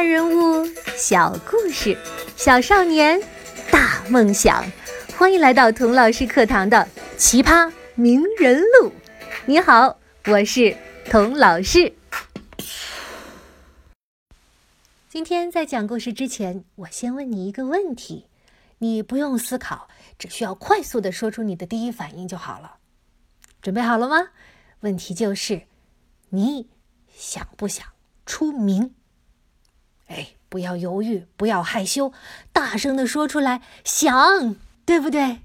[0.00, 1.94] 大人物，小故事，
[2.34, 3.20] 小少年，
[3.70, 4.64] 大梦想。
[5.18, 6.78] 欢迎来到童老师课堂的
[7.18, 8.88] 《奇葩名人录》。
[9.44, 10.74] 你好，我是
[11.04, 11.92] 童老师。
[15.10, 18.24] 今天在讲故事之前，我先问你一个问题，
[18.78, 19.86] 你不用思考，
[20.18, 22.76] 只需要快速的说出你的第一反应就好了。
[23.60, 24.28] 准备好了吗？
[24.80, 25.60] 问题就是，
[26.30, 26.70] 你
[27.14, 27.86] 想不想
[28.24, 28.94] 出名？
[30.10, 32.12] 哎，不要犹豫，不要害羞，
[32.52, 35.42] 大声的说出来，想，对不对？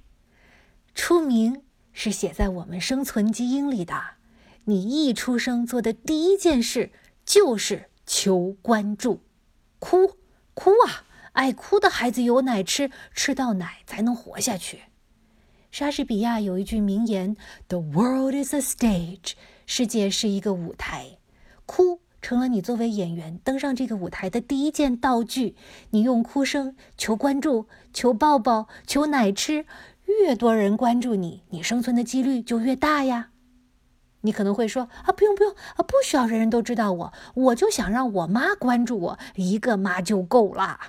[0.95, 1.61] 出名
[1.93, 4.15] 是写在我们生存基因里的。
[4.65, 6.91] 你一出生做的第一件事
[7.23, 9.21] 就是求关注，
[9.77, 10.17] 哭，
[10.55, 11.05] 哭啊！
[11.33, 14.83] 爱哭的孩子有奶吃，吃到奶才能活下去。
[15.69, 17.35] 莎士比亚有一句名言
[17.67, 19.33] ：“The world is a stage，
[19.67, 21.17] 世界是一个舞台。”
[21.67, 21.99] 哭。
[22.25, 25.55] 成了你作为演员登上这个舞台的第一件道具。
[25.91, 29.67] 你用哭声求关注、求抱抱、求奶吃，
[30.05, 33.27] 越多人关注你，你生存的几率就越大呀。
[34.21, 40.79] 你可能会说啊，不用不用啊，不需要人人都知道我，我就想让我妈关注我，一个妈就够了。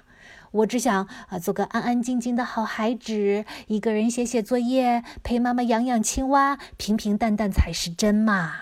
[0.52, 8.54] 我只想啊，做个安安静静的好孩子，一个人写写作业，陪妈妈养养青蛙，平平淡淡才是真嘛。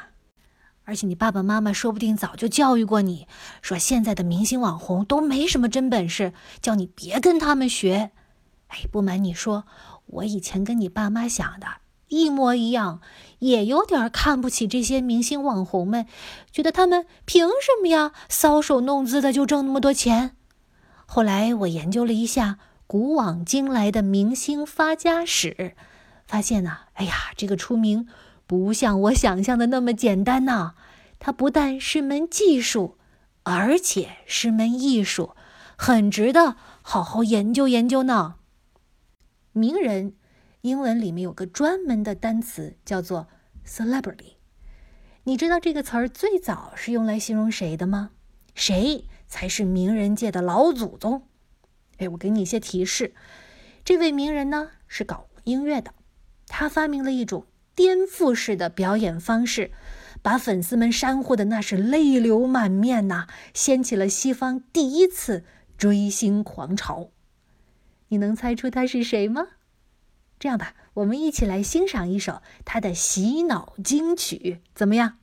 [0.85, 3.27] 而且你爸爸妈妈说不定早就教育过你，
[3.63, 8.11] 说现在的明星网红都没什么真本事，叫你别跟他们学。
[8.69, 9.65] 哎，不瞒你说，
[10.07, 11.67] 我以前跟你爸妈想的
[12.09, 13.01] 一模一样，
[13.39, 16.07] 也有点看不起这些明星网红们，
[16.53, 20.37] 觉得他们凭什么呀，搔首弄姿的就挣那么多钱。
[21.07, 25.75] 后来我研究了一下古往今来的明星发家史，
[26.27, 28.07] 发现呢，哎呀，这个出名。
[28.47, 30.75] 不像我想象的那么简单呐！
[31.19, 32.99] 它不但是门技术，
[33.45, 35.35] 而且是门艺术，
[35.77, 38.35] 很值得好好研究研究呢。
[39.53, 40.15] 名人，
[40.61, 43.29] 英文里面有个专门的单词叫做
[43.67, 44.35] celebrity。
[45.23, 48.11] 你知道这个词儿最早是用来形容谁的吗？
[48.55, 51.27] 谁才是名人界的老祖宗？
[51.97, 53.15] 哎，我给你一些提示。
[53.83, 55.95] 这位名人呢是搞音乐的，
[56.47, 57.47] 他发明了一种。
[57.75, 59.71] 颠覆式的表演方式，
[60.23, 65.45] 把粉丝们煽呼的那是泪流满面呐，掀起了西方第一次
[65.77, 67.11] 追星狂潮。
[68.09, 69.49] 你能猜出他是谁吗？
[70.39, 75.19] 这样吧，我们一起来欣赏一首他的洗脑金曲，怎么样？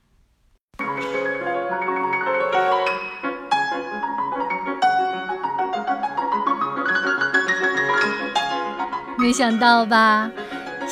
[9.17, 10.31] 没想到吧？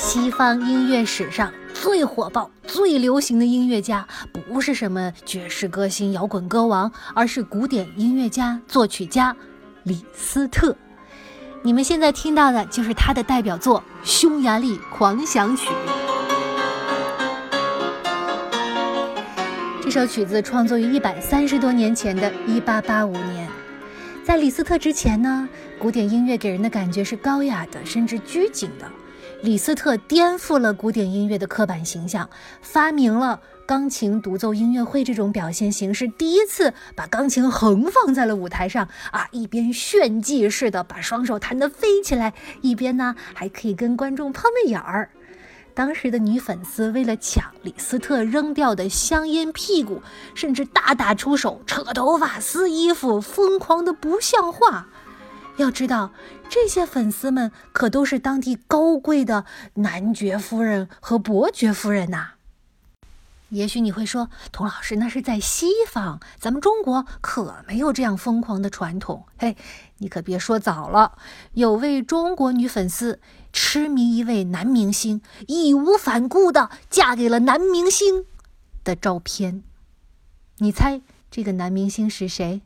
[0.01, 9.35] 西方音乐史上最火爆、最流行的音乐家，不是什么爵士歌星、摇滚歌王，而是古典音乐家、作曲家
[9.83, 10.73] 李斯特。
[11.61, 15.67] 你们现在听到的就是他的代表作《匈牙利狂想曲》。
[19.83, 23.49] 这首曲子创作于一百三十多年前的一八八五年。
[24.23, 28.89] 在李斯特之前呢，古典音乐给人的感觉是高雅的，甚至拘谨的。
[29.41, 32.29] 李斯特颠覆了古典音乐的刻板形象，
[32.61, 45.09] 发明了钢琴独奏音乐会这种表现形式，第一次把钢琴横放在了舞台上啊，一边炫技似的把双手弹得飞起来，一边呢还可以跟观众碰个眼儿。
[45.73, 50.01] 当时的女粉丝为了抢李斯特扔掉的香烟屁股，
[50.35, 54.89] 甚至大打出手，扯头发、撕衣服，疯狂的不像话。
[55.59, 56.13] 要知道，
[56.49, 62.31] 这些粉丝们可都是当地高贵的男爵夫人和伯爵夫人呐。
[63.49, 69.25] 也许你会说，童老师那是在西方，咱们中国可没有这样疯狂的传统。
[69.37, 69.57] 嘿，
[69.97, 71.17] 你可别说早了，
[71.53, 73.19] 有位中国女粉丝
[73.51, 78.25] 痴迷一位男明星，义无反顾的嫁给了男明星
[78.83, 79.63] 的照片。
[80.59, 82.61] 你猜这个男明星是谁？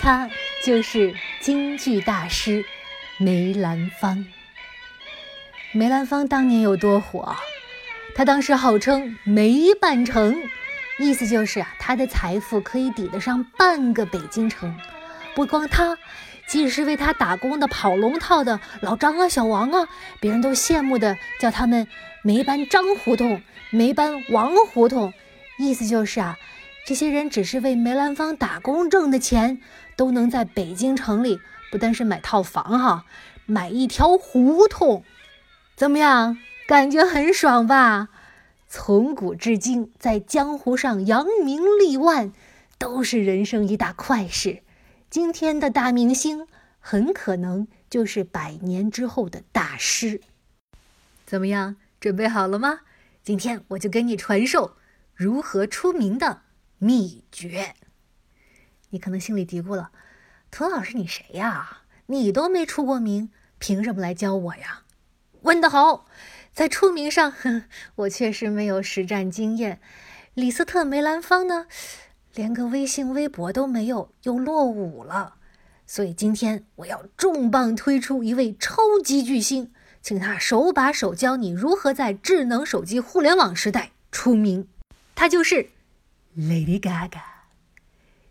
[0.00, 0.30] 他
[0.64, 2.64] 就是京剧大师
[3.18, 4.24] 梅兰芳。
[5.72, 7.36] 梅兰芳当年有多火？
[8.14, 10.36] 他当时号称梅半城，
[10.98, 14.74] 意思就是啊，他的财富可以抵得上半个北京城。
[15.34, 15.98] 不光他，
[16.46, 19.88] 即使是为他打工的跑龙套的老张啊、小王啊，
[20.20, 21.86] 别人都羡慕的叫他们
[22.22, 25.12] 梅班张胡同、梅班王胡同，
[25.58, 26.38] 意思就是啊。
[26.88, 29.60] 这些人只是为梅兰芳打工挣的钱，
[29.94, 31.38] 都能在北京城里
[31.70, 33.04] 不单是买套房哈，
[33.44, 35.04] 买一条胡同。
[35.76, 36.38] 怎么样？
[36.66, 38.08] 感觉很爽吧？
[38.68, 42.32] 从古至今，在江湖上扬名立万，
[42.78, 44.62] 都是人生一大快事。
[45.10, 46.46] 今天的大明星，
[46.80, 50.22] 很可能就是百年之后的大师。
[51.26, 51.76] 怎么样？
[52.00, 52.80] 准备好了吗？
[53.22, 54.78] 今天我就给你传授
[55.14, 56.40] 如何出名的
[56.78, 57.74] 秘诀。
[58.90, 59.90] 你可能心里嘀咕了
[60.50, 61.82] ：“涂老师，你谁呀？
[62.06, 64.82] 你都没出过名，凭什么来教我呀？”
[65.42, 66.06] 问得好，
[66.52, 67.64] 在出名上，哼
[67.94, 69.80] 我确实没有实战经验。
[70.34, 71.66] 李斯特·梅兰芳呢，
[72.34, 75.34] 连个微信、微博都没有，又落伍了。
[75.86, 79.72] 所以今天我要重磅推出一位超级巨星，
[80.02, 84.68] 请他手把手教你如何在智能手机互联网时代出名。
[85.14, 85.70] 他就是
[86.36, 87.20] Lady Gaga。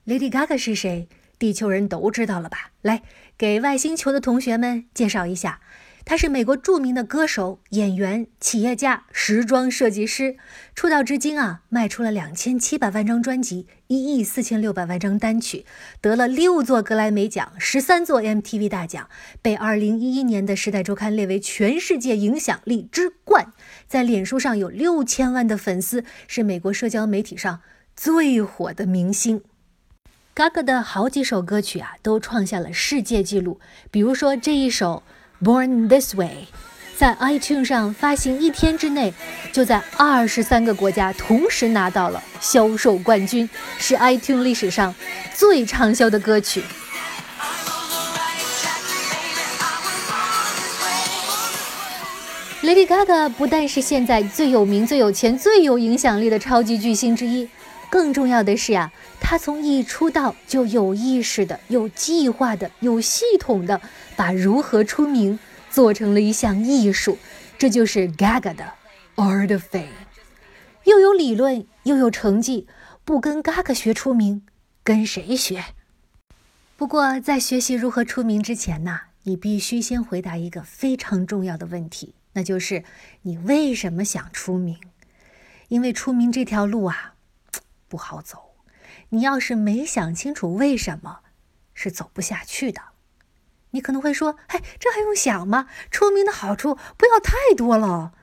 [0.06, 1.08] Lady Gaga 是谁？
[1.40, 2.72] 地球人都知道了吧？
[2.82, 3.04] 来，
[3.38, 5.62] 给外星球的同学们介绍一下。
[6.04, 10.38] 她是美国著名的歌手、演员、企业家、时装设计师。
[10.74, 15.66] 出道至今啊，卖出了两千七百万张专辑，一亿四千六百万张单曲，
[16.00, 19.10] 得了六座格莱美奖，十三座 MTV 大奖，
[19.42, 23.52] 被二零一一年的《时代周刊》列为全世界影响力之冠。
[23.86, 27.60] 在脸书上有六千万的粉丝，是美国社交媒体上
[27.98, 29.42] 最火的明星。
[30.34, 33.60] Gaga 的好几首歌曲啊，都创下了世界纪录，
[33.92, 35.04] 比如说这一首。
[35.40, 36.48] Born This Way，
[36.96, 39.14] 在 iTunes 上发行一天之内，
[39.54, 43.48] 就在二十三个国家同时拿到了销售冠军，
[43.78, 44.96] 是 iTunes 历史上
[45.36, 46.64] 最畅销的歌曲。
[52.64, 57.48] Lady Gaga 不但是现在最有名、最有钱、最有影响力的超级巨星之一，
[57.90, 63.82] 更重要的是呀，他从一出道就有意识的、有计划的、有系统的。
[64.18, 65.38] 把如何出名
[65.70, 67.20] 做成了一项艺术，
[67.56, 68.74] 这就是 Gaga 的
[69.16, 69.86] Art of Fame，
[70.86, 72.66] 又有理论又有成绩，
[73.06, 74.42] 不跟 Gaga 学出名，
[74.84, 75.64] 跟谁学？
[76.76, 82.84] 不过在学习如何出名之前呢，你必须先回答一个非常重要的问题，那就是
[83.22, 84.80] 你为什么想出名？
[85.68, 87.14] 因为出名这条路啊，
[87.88, 88.56] 不好走，
[89.10, 91.20] 你要是没想清楚为什么，
[91.74, 92.82] 是走不下去的。
[93.72, 95.68] 你可能会说：“哎，这还用想吗？
[95.92, 98.14] 出名的好处不要太多了。”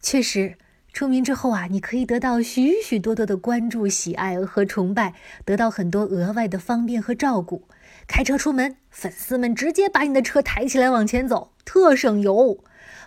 [0.00, 0.56] 确实，
[0.92, 5.14] 出名之后啊，你可以得到许许多多的关注、喜爱和崇拜，
[5.44, 7.68] 得到很多额外的方便和照顾。
[8.06, 12.62] 开车出门，粉丝们直接把你的车抬起来往前走，特省油。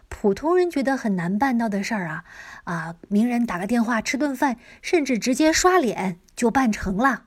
[0.09, 2.23] 普通人觉得很难办到的事儿啊，
[2.63, 7.23] 啊，名人打个电话、吃顿饭，甚至直接刷脸就办成了。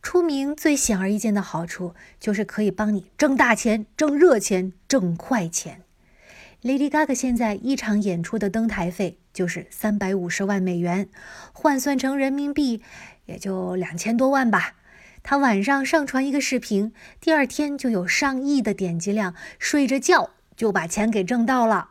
[0.00, 5.82] 出名最显而易见的好处就是可以帮你挣大钱、挣热钱、挣快钱。
[6.62, 11.08] Lady Gaga 现在一场演出的登台费就是三百五十万美元，
[11.52, 12.82] 换算成人民币
[13.26, 14.76] 也就两千多万吧。
[15.22, 21.90] 她晚上上传一个视频，第二天就有上亿的点击量，睡着觉就把钱给挣到了。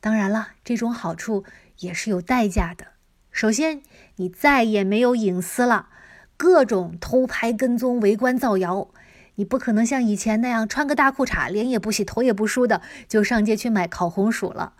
[0.00, 1.44] 当然了，这种好处
[1.80, 2.86] 也是有代价的。
[3.30, 3.82] 首先，
[4.16, 5.90] 你再也没有隐私了。
[6.38, 8.88] 各种偷拍、跟踪、围观、造谣，
[9.34, 14.72] 你不可能像以前那样穿个大裤衩，脸也不洗、头也不梳的就上街去买烤红薯了。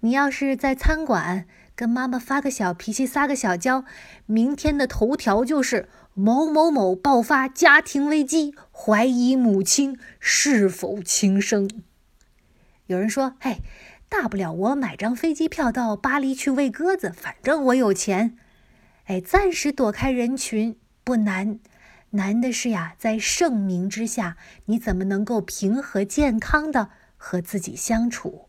[0.00, 3.84] 你要是在餐馆跟妈妈发个小脾气、撒个小娇，
[4.26, 11.70] 明天的头条就是某某某爆发家庭危机，怀疑母亲是否轻生。
[12.86, 13.62] 有人说：“嘿，
[14.08, 18.36] 大不了我买张飞机票到巴黎去喂鸽子，反正我有钱。”
[19.06, 20.76] 哎，暂时躲开人群。
[21.04, 21.60] 不难，
[22.10, 28.48] 难的是呀，在盛名之下，你怎么能够平和健康的和自己相处？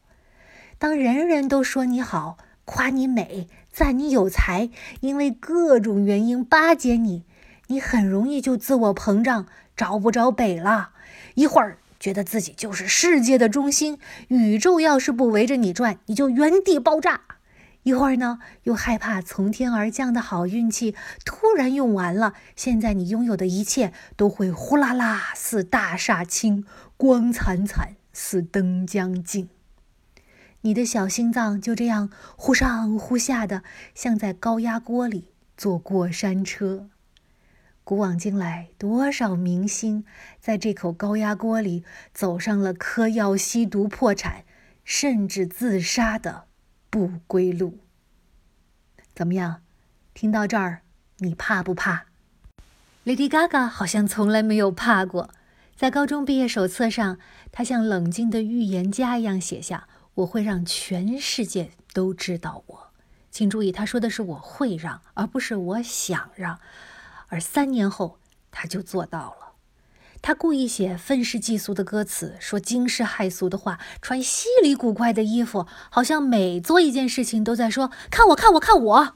[0.79, 7.25] 当人人都说你好，夸你美，赞你有才，因为各种原因巴结你，
[7.67, 10.94] 你很容易就自我膨胀，找不着北了。
[11.36, 17.22] 一会儿觉得自己就是世界的中心，宇宙要是不围着你转，你就原地爆炸。
[17.84, 26.66] 一会儿呢，又害怕从天而降的好运气突然用完了，现在你拥有的一切都会呼啦啦似大厦倾，
[26.98, 29.50] 光惨惨似灯将尽。
[30.62, 33.63] 你的小心脏就这样忽上忽下的，
[33.96, 36.89] 像在高压锅里坐过山车。
[37.88, 40.03] 古往今来，多少明星
[40.41, 44.44] 在这口高压锅里走上了嗑药、吸毒、破产，
[44.84, 46.48] 甚至自杀的。
[46.89, 47.79] 不归路。
[49.15, 49.62] 怎么样？
[50.13, 50.82] 听到这儿，
[51.20, 52.08] 你怕不怕
[53.06, 55.29] ？Lady Gaga 好像从来没有怕过。
[55.74, 57.17] 在高中毕业手册上，
[57.53, 62.88] 她像冷静的预言家一样写下：“我会让全世界都知道我。”
[63.32, 66.60] 请注意，她说的是“我会让”，而不是“我想让”。
[67.27, 68.19] 而三年后，
[68.51, 69.48] 他就做到了。
[70.22, 79.15] 他故意写愤世嫉俗的歌词，说惊世骇俗的话，穿稀里古怪的衣服，好像每做一件事情都在说“看我，看我，看我”。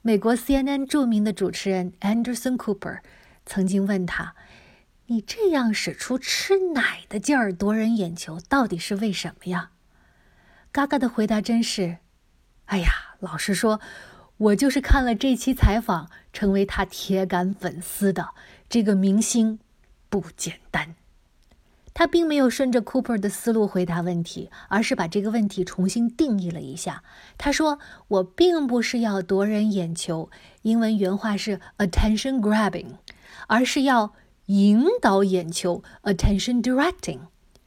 [0.00, 3.00] 美国 CNN 著名的主持人 Anderson Cooper
[3.44, 4.34] 曾经问他
[5.06, 9.70] ：“你这样使出吃奶的劲儿夺人眼球，到底是为什么呀？”
[10.72, 11.98] 嘎嘎的回答真是
[12.66, 12.88] ：“哎呀，
[13.20, 13.80] 老实说，
[14.38, 18.30] 我就是看了这期采访，成为他铁杆粉丝的
[18.68, 19.58] 这个明星。”
[20.08, 20.94] 不简单，
[21.92, 27.02] 他并没有顺着 Cooper 的思路回答问题，而是把这个问题重新定义了一下。
[27.36, 30.30] 他说：“我并不是要夺人眼球，
[30.62, 32.98] 英文原话是 attention grabbing，
[33.48, 34.14] 而是要
[34.46, 37.18] 引导眼球 attention directing。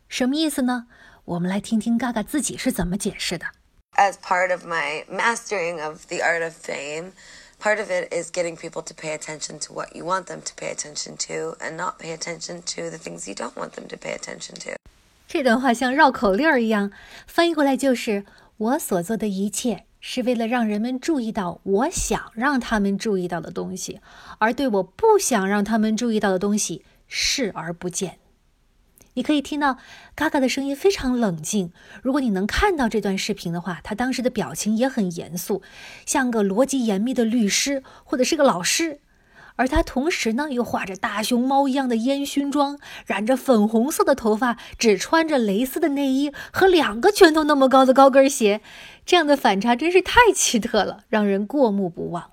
[0.07, 0.87] 什么意思呢？
[1.25, 3.47] 我们来听听 Gaga 自己是怎么解释的。
[3.96, 7.12] As part of my mastering of the art of fame.
[7.64, 10.54] part of it is getting people to pay attention to what you want them to
[10.54, 13.96] pay attention to and not pay attention to the things you don't want them to
[13.96, 14.76] pay attention to
[15.26, 16.92] 这段话像绕口令儿一样
[17.26, 18.24] 翻译过来就是
[18.58, 24.00] 我所做的一切是为了让人们注意到我想让他们注意到的东西
[24.38, 28.18] 而对我不想让他们注意到的东西视而不见
[29.19, 29.77] 你可以听到
[30.15, 31.73] 嘎嘎的声音非常冷静。
[32.01, 35.61] 如果你能看到这段视频的话，他当时的表情也很严肃，
[36.05, 39.01] 像个逻辑严密的律师或者是个老师。
[39.57, 48.61] 而他同时呢，又画着大熊猫一样的烟熏妆，染着粉红色的头发，只穿着蕾丝的内衣和两个拳头那么高的高跟鞋。
[49.05, 52.31] 这样的反差真是太奇特了，让人过目不忘。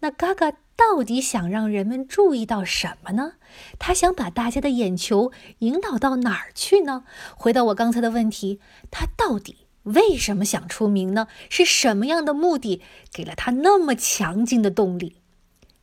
[0.00, 0.54] 那嘎嘎。
[0.78, 3.32] 到底想让人们注意到什么呢？
[3.80, 7.02] 他想把大家的眼球引导到哪儿去呢？
[7.36, 11.26] 回到我刚才的问题，他到底为什么想出名呢？
[11.50, 12.80] 是什么样的目的
[13.12, 15.16] 给了他那么强劲的动力？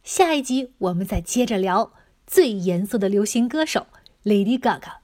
[0.01, 1.91] 下一集我们再接着聊
[2.25, 3.87] 最严肃的流行歌手
[4.23, 5.03] Lady Gaga。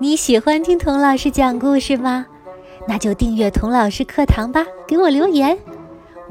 [0.00, 2.26] 你喜欢听童老师讲故事吗？
[2.88, 5.58] 那就订阅童老师课堂吧，给我留言。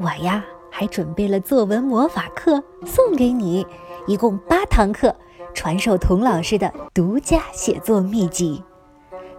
[0.00, 0.44] 我呀。
[0.74, 3.64] 还准备了作文魔法课送给你，
[4.06, 5.14] 一共八堂课，
[5.52, 8.62] 传授童老师的独家写作秘籍。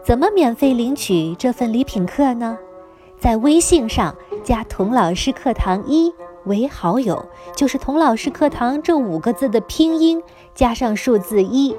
[0.03, 2.57] 怎么免费领取这份礼品课呢？
[3.19, 6.13] 在微信上加“童老师课堂一”
[6.45, 7.25] 为好友，
[7.55, 10.21] 就是“童老师课堂”这五个字的拼音
[10.53, 11.75] 加上数字一，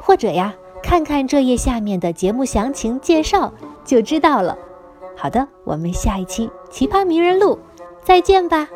[0.00, 3.52] 或者呀，看看这页下面的节目详情介绍
[3.84, 4.56] 就知道了。
[5.16, 7.56] 好的，我们下一期《奇葩名人录》
[8.02, 8.68] 再见吧。